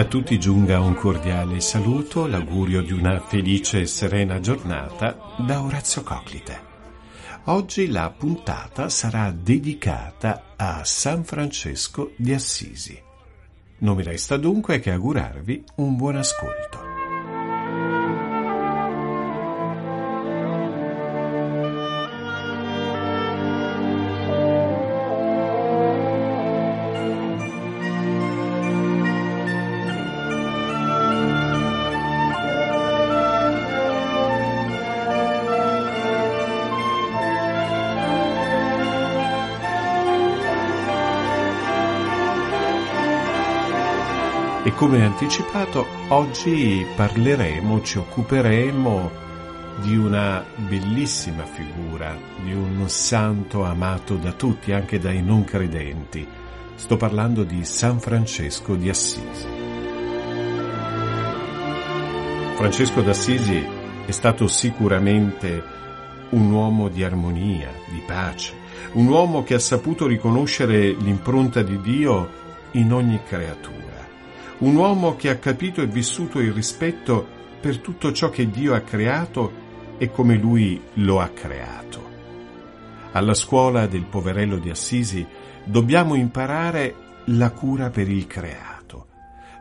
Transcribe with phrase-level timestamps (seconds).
[0.00, 6.02] A tutti giunga un cordiale saluto, l'augurio di una felice e serena giornata da Orazio
[6.02, 6.58] Coclite.
[7.44, 12.98] Oggi la puntata sarà dedicata a San Francesco di Assisi.
[13.80, 16.79] Non mi resta dunque che augurarvi un buon ascolto.
[44.80, 49.10] Come anticipato, oggi parleremo, ci occuperemo
[49.82, 56.26] di una bellissima figura, di un santo amato da tutti, anche dai non credenti.
[56.76, 59.46] Sto parlando di San Francesco di Assisi.
[62.56, 63.62] Francesco d'Assisi
[64.06, 65.62] è stato sicuramente
[66.30, 68.54] un uomo di armonia, di pace,
[68.92, 72.30] un uomo che ha saputo riconoscere l'impronta di Dio
[72.72, 73.89] in ogni creatura
[74.60, 77.26] un uomo che ha capito e vissuto il rispetto
[77.60, 79.68] per tutto ciò che Dio ha creato
[79.98, 82.08] e come lui lo ha creato.
[83.12, 85.26] Alla scuola del poverello di Assisi
[85.64, 86.94] dobbiamo imparare
[87.26, 89.06] la cura per il creato.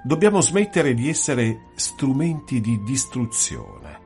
[0.03, 3.99] Dobbiamo smettere di essere strumenti di distruzione.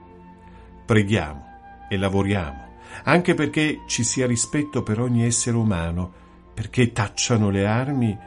[0.85, 1.45] Preghiamo
[1.89, 2.67] e lavoriamo,
[3.03, 6.11] anche perché ci sia rispetto per ogni essere umano,
[6.53, 8.17] perché tacciano le armi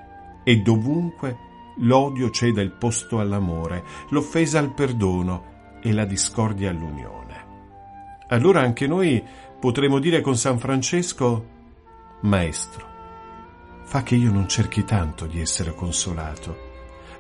[0.45, 1.46] e dovunque
[1.79, 7.45] l'odio ceda il posto all'amore, l'offesa al perdono e la discordia all'unione.
[8.29, 9.23] Allora anche noi
[9.61, 11.55] potremo dire con San Francesco,
[12.21, 12.87] Maestro,
[13.85, 16.57] fa che io non cerchi tanto di essere consolato,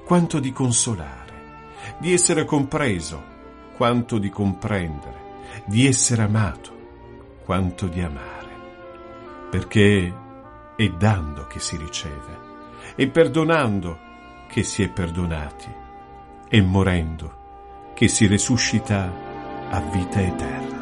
[0.05, 1.34] quanto di consolare,
[1.99, 3.34] di essere compreso,
[3.77, 5.25] quanto di comprendere,
[5.67, 6.75] di essere amato,
[7.44, 8.50] quanto di amare,
[9.50, 10.15] perché
[10.75, 12.44] è dando che si riceve,
[12.97, 14.06] e perdonando
[14.49, 15.73] che si è perdonati
[16.49, 19.12] e morendo che si resuscita
[19.71, 20.75] a vita eterna.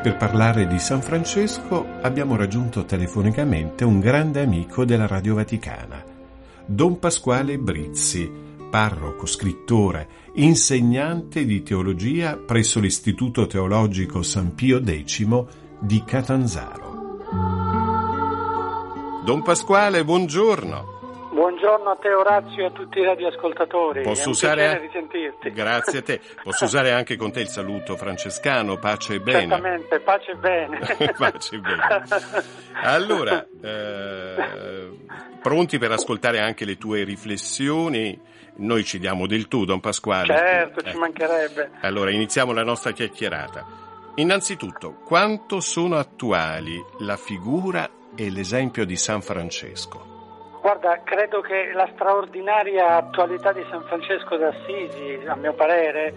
[0.00, 6.02] Per parlare di San Francesco abbiamo raggiunto telefonicamente un grande amico della Radio Vaticana,
[6.64, 8.30] Don Pasquale Brizzi,
[8.70, 15.44] parroco, scrittore, insegnante di teologia presso l'Istituto Teologico San Pio X
[15.80, 17.18] di Catanzaro.
[19.24, 20.99] Don Pasquale, buongiorno.
[21.32, 24.02] Buongiorno a te Orazio e a tutti i radioascoltatori.
[24.02, 24.90] Posso usare.
[25.52, 26.20] Grazie a te.
[26.42, 29.38] Posso usare anche con te il saluto francescano, pace e bene.
[29.40, 30.78] Certamente, pace e bene.
[31.16, 31.82] pace e bene.
[32.82, 34.90] Allora, eh,
[35.40, 38.20] pronti per ascoltare anche le tue riflessioni?
[38.56, 40.36] Noi ci diamo del tu, Don Pasquale.
[40.36, 40.98] Certo, ci Ecco.
[40.98, 41.70] mancherebbe.
[41.82, 43.64] Allora, iniziamo la nostra chiacchierata.
[44.16, 50.09] Innanzitutto, quanto sono attuali la figura e l'esempio di San Francesco?
[50.60, 56.14] Guarda, credo che la straordinaria attualità di San Francesco d'Assisi, a mio parere,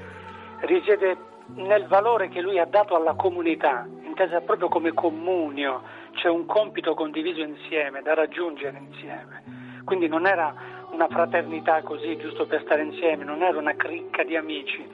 [0.61, 1.15] risiede
[1.55, 5.81] nel valore che lui ha dato alla comunità, intesa proprio come comunio,
[6.15, 9.43] cioè un compito condiviso insieme, da raggiungere insieme.
[9.85, 10.53] Quindi non era
[10.91, 14.85] una fraternità così, giusto per stare insieme, non era una cricca di amici,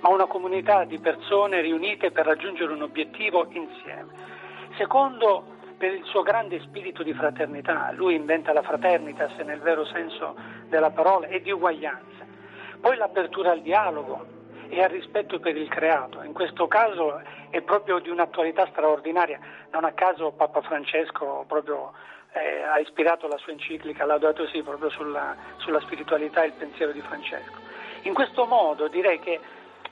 [0.00, 4.08] ma una comunità di persone riunite per raggiungere un obiettivo insieme.
[4.76, 10.34] Secondo, per il suo grande spirito di fraternità, lui inventa la fraternitas nel vero senso
[10.68, 12.24] della parola e di uguaglianza.
[12.80, 14.26] Poi l'apertura al dialogo
[14.68, 16.22] e al rispetto per il creato.
[16.22, 17.20] In questo caso
[17.50, 19.38] è proprio di un'attualità straordinaria.
[19.70, 21.92] Non a caso Papa Francesco proprio
[22.32, 26.92] eh, ha ispirato la sua enciclica Laudato Si proprio sulla, sulla spiritualità e il pensiero
[26.92, 27.58] di Francesco.
[28.02, 29.40] In questo modo direi che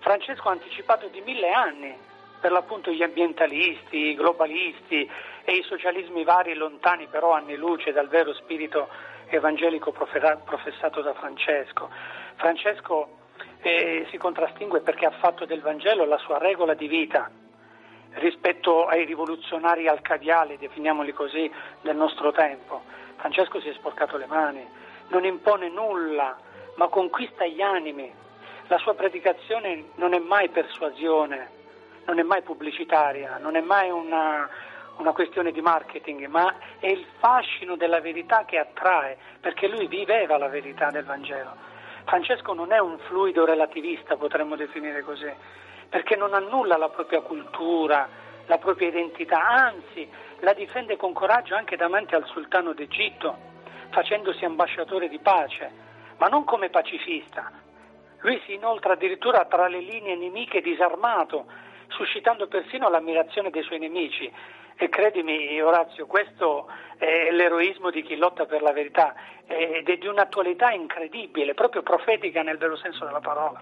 [0.01, 1.97] Francesco ha anticipato di mille anni
[2.45, 5.11] per l'appunto gli ambientalisti, i globalisti
[5.45, 8.87] e i socialismi vari lontani però anni luce dal vero spirito
[9.29, 11.89] evangelico professato da Francesco.
[12.35, 13.09] Francesco
[13.63, 17.31] eh, si contrastingue perché ha fatto del Vangelo la sua regola di vita
[18.17, 21.51] rispetto ai rivoluzionari alcadiali, definiamoli così,
[21.81, 22.83] del nostro tempo.
[23.17, 24.69] Francesco si è sporcato le mani,
[25.09, 26.37] non impone nulla,
[26.75, 28.13] ma conquista gli animi.
[28.67, 31.63] La sua predicazione non è mai persuasione,
[32.07, 34.49] non è mai pubblicitaria, non è mai una,
[34.99, 40.37] una questione di marketing, ma è il fascino della verità che attrae, perché lui viveva
[40.39, 41.73] la verità del Vangelo.
[42.05, 45.33] Francesco non è un fluido relativista, potremmo definire così,
[45.89, 48.09] perché non annulla la propria cultura,
[48.47, 50.09] la propria identità, anzi
[50.41, 53.53] la difende con coraggio anche davanti al sultano d'Egitto,
[53.91, 55.71] facendosi ambasciatore di pace,
[56.19, 57.51] ma non come pacifista.
[58.21, 61.47] Lui si inoltra addirittura tra le linee nemiche disarmato,
[61.97, 64.31] suscitando persino l'ammirazione dei suoi nemici.
[64.77, 66.67] E credimi, Orazio, questo
[66.99, 69.15] è l'eroismo di chi lotta per la verità
[69.47, 73.61] ed è di un'attualità incredibile, proprio profetica nel vero senso della parola.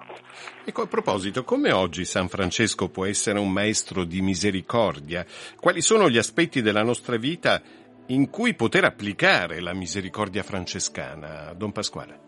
[0.65, 5.27] Ecco, a proposito, come oggi San Francesco può essere un maestro di misericordia?
[5.61, 7.61] Quali sono gli aspetti della nostra vita
[8.07, 12.21] in cui poter applicare la misericordia francescana, Don Pasquale?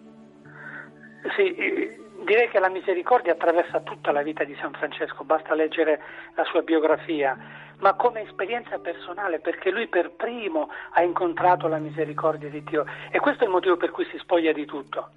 [1.36, 6.00] Sì, direi che la misericordia attraversa tutta la vita di San Francesco, basta leggere
[6.34, 12.48] la sua biografia ma come esperienza personale, perché lui per primo ha incontrato la misericordia
[12.48, 15.10] di Dio e questo è il motivo per cui si spoglia di tutto,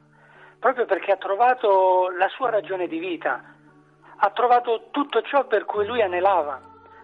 [0.59, 3.41] proprio perché ha trovato la sua ragione di vita,
[4.17, 6.59] ha trovato tutto ciò per cui lui anelava,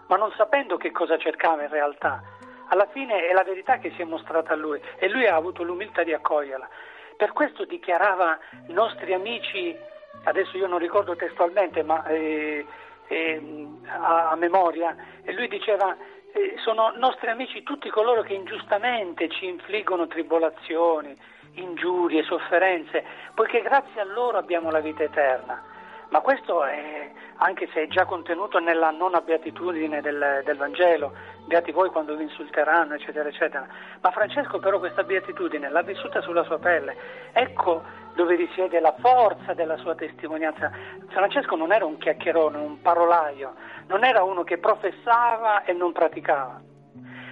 [0.08, 2.22] ma non sapendo che cosa cercava in realtà.
[2.70, 5.64] Alla fine è la verità che si è mostrata a lui e lui ha avuto
[5.64, 6.68] l'umiltà di accoglierla.
[7.16, 9.78] Per questo dichiarava nostri amici,
[10.24, 12.66] adesso io non ricordo testualmente, ma eh,
[13.08, 15.96] eh, a, a, memoria, e lui diceva
[16.34, 21.16] eh, sono nostri amici tutti coloro che ingiustamente ci infliggono tribolazioni,
[21.54, 23.04] ingiurie, sofferenze,
[23.36, 25.73] poiché grazie a loro abbiamo la vita eterna.
[26.14, 31.12] Ma questo è, anche se è già contenuto nella nona beatitudine del, del Vangelo,
[31.48, 33.66] beati voi quando vi insulteranno, eccetera, eccetera.
[34.00, 36.96] Ma Francesco però questa beatitudine l'ha vissuta sulla sua pelle.
[37.34, 37.82] Ecco
[38.14, 40.72] dove risiede la forza della sua testimonianza.
[41.08, 43.56] Francesco non era un chiacchierone, un parolaio,
[43.88, 46.62] non era uno che professava e non praticava.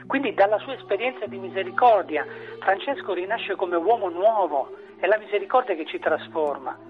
[0.07, 2.25] Quindi dalla sua esperienza di misericordia
[2.59, 6.89] Francesco rinasce come uomo nuovo, è la misericordia che ci trasforma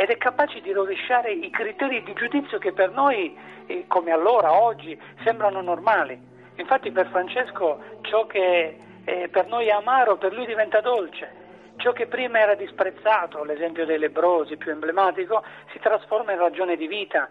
[0.00, 3.36] ed è capace di rovesciare i criteri di giudizio che per noi,
[3.66, 6.18] eh, come allora, oggi, sembrano normali.
[6.54, 11.74] Infatti per Francesco ciò che eh, per noi è amaro, per lui diventa dolce.
[11.76, 16.86] Ciò che prima era disprezzato, l'esempio dei lebrosi più emblematico, si trasforma in ragione di
[16.86, 17.28] vita,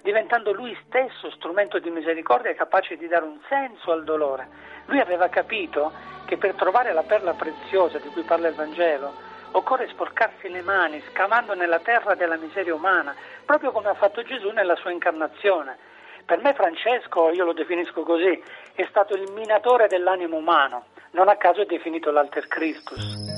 [0.00, 4.46] diventando lui stesso strumento di misericordia capace di dare un senso al dolore.
[4.86, 5.90] Lui aveva capito
[6.26, 11.02] che per trovare la perla preziosa di cui parla il Vangelo occorre sporcarsi le mani
[11.10, 13.14] scavando nella terra della miseria umana,
[13.44, 15.76] proprio come ha fatto Gesù nella sua incarnazione.
[16.24, 18.42] Per me Francesco, io lo definisco così,
[18.74, 23.31] è stato il minatore dell'animo umano, non a caso è definito l'Alter Christus.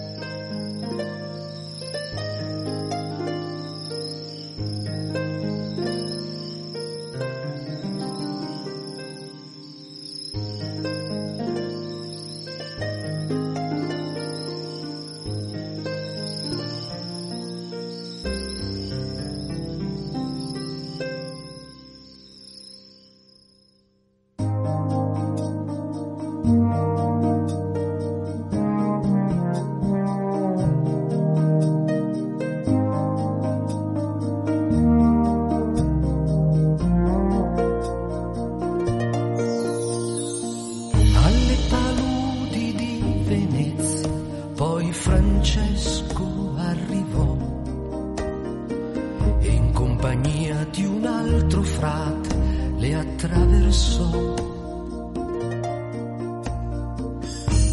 [53.25, 54.11] attraversò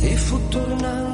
[0.01, 1.10] e fu tornato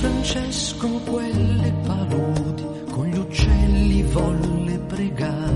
[0.00, 5.49] Francesco quelle paludi con gli uccelli volle pregare.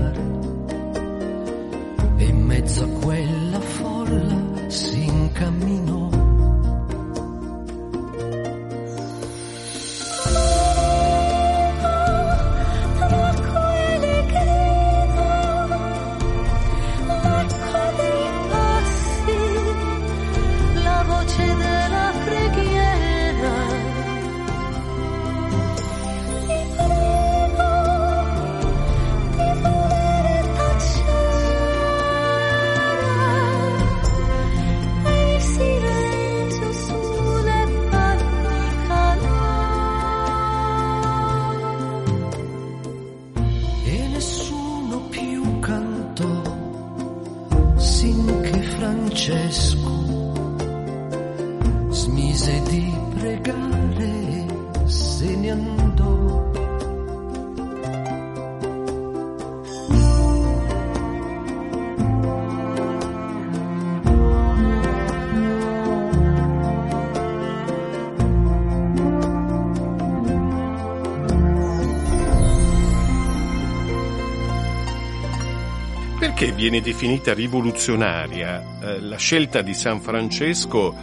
[76.45, 80.93] Perché viene definita rivoluzionaria eh, la scelta di San Francesco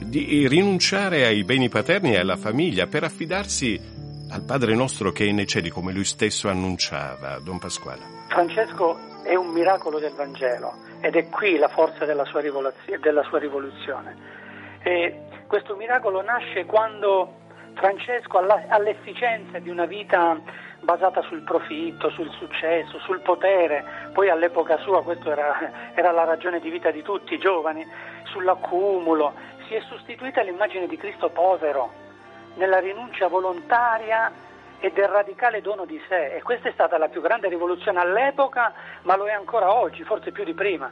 [0.00, 3.78] di rinunciare ai beni paterni e alla famiglia per affidarsi
[4.30, 8.00] al Padre nostro che è nei cieli, come lui stesso annunciava, Don Pasquale?
[8.28, 13.38] Francesco è un miracolo del Vangelo ed è qui la forza della sua, della sua
[13.38, 14.16] rivoluzione.
[14.84, 17.34] E questo miracolo nasce quando
[17.78, 20.36] Francesco, all'efficienza di una vita
[20.80, 26.58] basata sul profitto, sul successo, sul potere, poi all'epoca sua questa era, era, la ragione
[26.58, 27.86] di vita di tutti i giovani,
[28.24, 29.32] sull'accumulo,
[29.68, 31.92] si è sostituita l'immagine di Cristo povero,
[32.54, 34.32] nella rinuncia volontaria
[34.80, 36.34] e del radicale dono di sé.
[36.34, 40.32] E questa è stata la più grande rivoluzione all'epoca, ma lo è ancora oggi, forse
[40.32, 40.90] più di prima.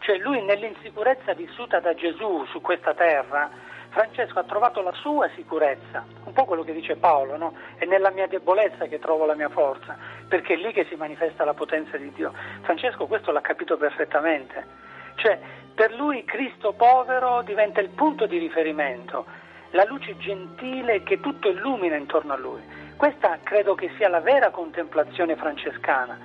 [0.00, 3.65] Cioè lui nell'insicurezza vissuta da Gesù su questa terra
[3.96, 7.54] Francesco ha trovato la sua sicurezza, un po' quello che dice Paolo, no?
[7.76, 9.96] è nella mia debolezza che trovo la mia forza,
[10.28, 12.34] perché è lì che si manifesta la potenza di Dio.
[12.60, 14.66] Francesco questo l'ha capito perfettamente,
[15.14, 15.40] cioè
[15.74, 19.24] per lui Cristo povero diventa il punto di riferimento,
[19.70, 22.60] la luce gentile che tutto illumina intorno a lui.
[22.98, 26.18] Questa credo che sia la vera contemplazione francescana,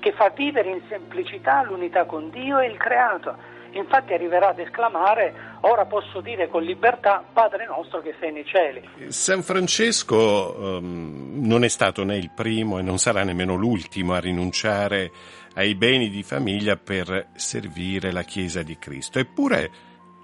[0.00, 5.54] che fa vivere in semplicità l'unità con Dio e il creato infatti arriverà ad esclamare
[5.60, 8.88] ora posso dire con libertà Padre nostro che sei nei cieli.
[9.08, 14.20] San Francesco um, non è stato né il primo e non sarà nemmeno l'ultimo a
[14.20, 15.10] rinunciare
[15.54, 19.70] ai beni di famiglia per servire la Chiesa di Cristo, eppure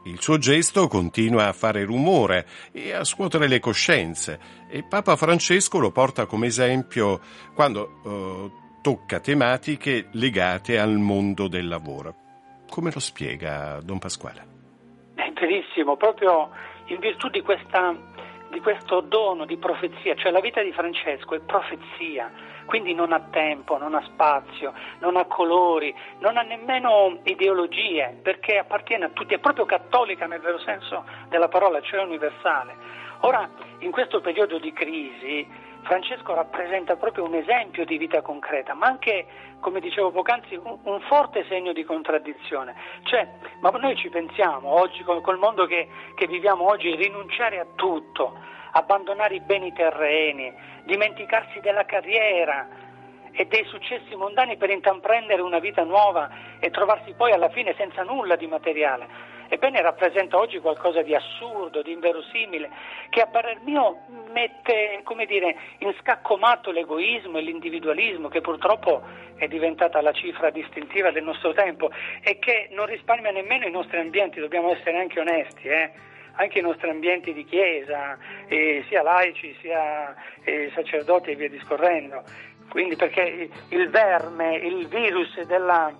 [0.05, 5.79] il suo gesto continua a fare rumore e a scuotere le coscienze e Papa Francesco
[5.79, 7.21] lo porta come esempio
[7.55, 12.17] quando uh, tocca tematiche legate al mondo del lavoro.
[12.73, 14.47] Come lo spiega Don Pasquale?
[15.15, 16.49] È verissimo, proprio
[16.87, 17.95] in virtù di, questa,
[18.51, 22.33] di questo dono di profezia, cioè la vita di Francesco è profezia,
[22.65, 28.57] quindi non ha tempo, non ha spazio, non ha colori, non ha nemmeno ideologie, perché
[28.57, 32.75] appartiene a tutti, è proprio cattolica nel vero senso della parola, cioè universale.
[33.25, 33.51] Ora,
[33.81, 35.47] in questo periodo di crisi,
[35.83, 39.27] Francesco rappresenta proprio un esempio di vita concreta, ma anche,
[39.61, 42.75] come dicevo poc'anzi, un, un forte segno di contraddizione.
[43.03, 43.29] Cioè,
[43.61, 48.39] ma noi ci pensiamo oggi, col, col mondo che, che viviamo oggi, rinunciare a tutto,
[48.73, 50.53] abbandonare i beni terreni,
[50.85, 52.69] dimenticarsi della carriera,
[53.33, 58.03] e dei successi mondani per intraprendere una vita nuova e trovarsi poi alla fine senza
[58.03, 59.09] nulla di materiale.
[59.53, 62.71] Ebbene rappresenta oggi qualcosa di assurdo, di inverosimile,
[63.11, 63.99] che a parer mio
[64.33, 69.03] mette dire, in scacco matto l'egoismo e l'individualismo, che purtroppo
[69.37, 71.91] è diventata la cifra distintiva del nostro tempo
[72.23, 75.69] e che non risparmia nemmeno i nostri ambienti, dobbiamo essere anche onesti.
[75.69, 75.91] Eh?
[76.37, 78.17] anche i nostri ambienti di chiesa,
[78.49, 82.25] eh, sia laici sia eh, sacerdoti e via discorrendo.
[82.71, 85.93] Quindi perché il verme, il virus della,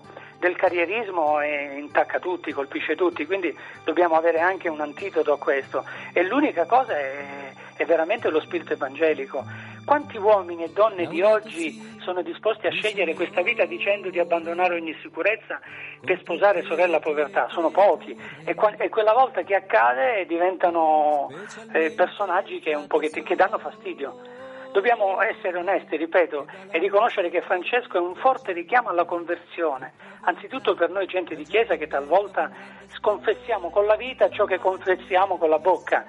[0.43, 5.85] del carrierismo intacca tutti, colpisce tutti, quindi dobbiamo avere anche un antidoto a questo.
[6.13, 9.45] E l'unica cosa è, è veramente lo spirito evangelico.
[9.85, 14.75] Quanti uomini e donne di oggi sono disposti a scegliere questa vita dicendo di abbandonare
[14.75, 15.61] ogni sicurezza
[16.05, 17.49] per sposare sorella povertà?
[17.51, 21.29] Sono pochi e, qua, e quella volta che accade diventano
[21.73, 22.77] eh, personaggi che,
[23.23, 24.42] che danno fastidio.
[24.73, 30.75] Dobbiamo essere onesti, ripeto, e riconoscere che Francesco è un forte richiamo alla conversione, anzitutto
[30.75, 32.51] per noi gente di chiesa che talvolta
[32.95, 36.07] sconfessiamo con la vita ciò che confessiamo con la bocca.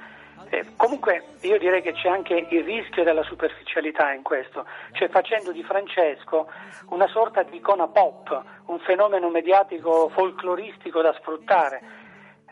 [0.50, 5.52] Eh, comunque io direi che c'è anche il rischio della superficialità in questo, cioè facendo
[5.52, 6.50] di Francesco
[6.90, 11.82] una sorta di icona pop, un fenomeno mediatico folcloristico da sfruttare,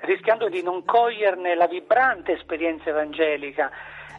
[0.01, 3.71] rischiando di non coglierne la vibrante esperienza evangelica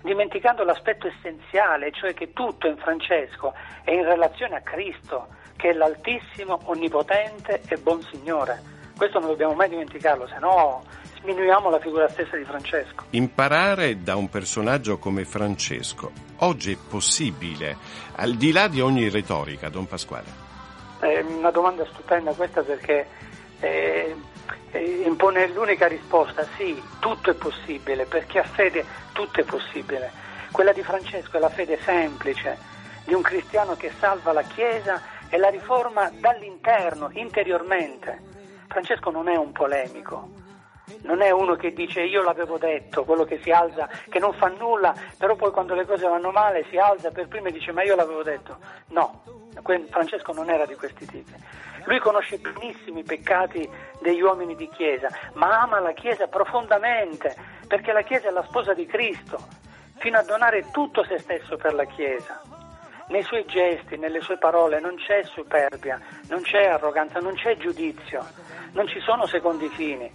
[0.03, 3.55] dimenticando l'aspetto essenziale, cioè che tutto in Francesco
[3.85, 8.61] è in relazione a Cristo, che è l'Altissimo, Onnipotente e Buon Signore.
[8.97, 10.83] Questo non dobbiamo mai dimenticarlo, se no
[11.23, 13.05] sminuiamo la figura stessa di Francesco.
[13.11, 17.77] Imparare da un personaggio come Francesco oggi è possibile,
[18.17, 20.51] al di là di ogni retorica, Don Pasquale?
[20.99, 23.07] È una domanda stupenda questa perché
[23.61, 24.15] eh,
[24.71, 30.11] eh, impone l'unica risposta, sì, tutto è possibile, per chi ha fede tutto è possibile.
[30.51, 32.59] Quella di Francesco è la fede semplice
[33.05, 38.31] di un cristiano che salva la Chiesa e la riforma dall'interno, interiormente.
[38.69, 40.29] Francesco non è un polemico,
[41.03, 44.49] non è uno che dice io l'avevo detto, quello che si alza, che non fa
[44.49, 47.83] nulla, però poi quando le cose vanno male si alza per prima e dice ma
[47.83, 48.59] io l'avevo detto.
[48.89, 49.23] No,
[49.91, 51.35] Francesco non era di questi tipi.
[51.85, 53.69] Lui conosce benissimo i peccati
[54.01, 57.35] degli uomini di Chiesa, ma ama la Chiesa profondamente,
[57.67, 59.39] perché la Chiesa è la sposa di Cristo,
[59.97, 62.41] fino a donare tutto se stesso per la Chiesa.
[63.09, 68.25] Nei suoi gesti, nelle sue parole non c'è superbia, non c'è arroganza, non c'è giudizio,
[68.73, 70.11] non ci sono secondi fini,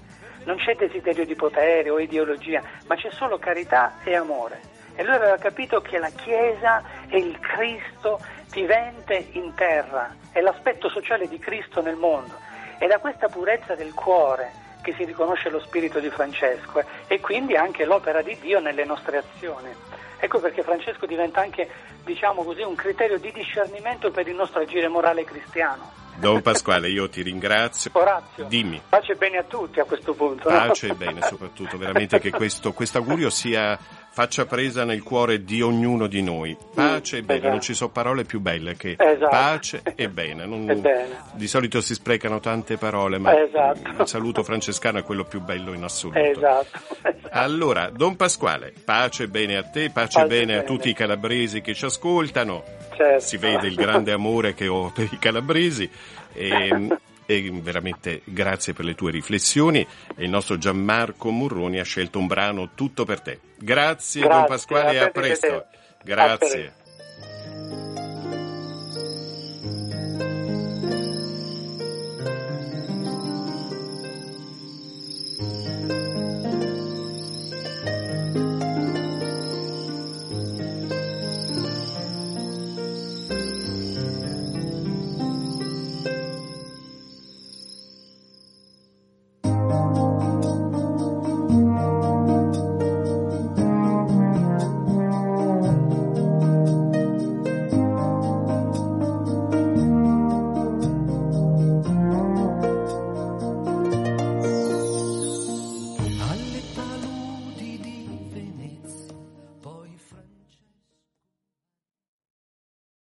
[0.46, 4.77] non c'è desiderio di potere o ideologia, ma c'è solo carità e amore.
[5.00, 8.20] E lui aveva capito che la Chiesa è il Cristo
[8.52, 12.34] vivente in terra, è l'aspetto sociale di Cristo nel mondo.
[12.80, 17.56] È da questa purezza del cuore che si riconosce lo spirito di Francesco e quindi
[17.56, 19.70] anche l'opera di Dio nelle nostre azioni.
[20.18, 21.70] Ecco perché Francesco diventa anche,
[22.04, 25.92] diciamo così, un criterio di discernimento per il nostro agire morale cristiano.
[26.16, 27.92] Don Pasquale, io ti ringrazio.
[27.94, 28.82] Orazio, Dimmi.
[28.90, 30.50] Pace e bene a tutti a questo punto.
[30.50, 33.78] Pace e bene, soprattutto, veramente che questo augurio sia
[34.18, 36.58] faccia presa nel cuore di ognuno di noi.
[36.74, 37.52] Pace e bene, esatto.
[37.52, 39.30] non ci sono parole più belle che esatto.
[39.30, 40.44] pace e bene.
[40.48, 41.22] Non, bene.
[41.34, 44.02] Di solito si sprecano tante parole, ma esatto.
[44.02, 46.18] il saluto francescano è quello più bello in assoluto.
[46.18, 46.96] Esatto.
[47.30, 51.62] Allora, Don Pasquale, pace e bene a te, pace, e bene a tutti i calabresi
[51.62, 52.64] che ci ascoltano.
[52.96, 53.20] Certo.
[53.20, 55.88] Si vede il grande amore che ho per i calabresi.
[56.34, 56.88] E,
[57.28, 59.86] e veramente grazie per le tue riflessioni.
[60.16, 63.40] E il nostro Gianmarco Murroni ha scelto un brano tutto per te.
[63.58, 65.66] Grazie, grazie Don Pasquale e a presto.
[66.04, 66.74] Grazie.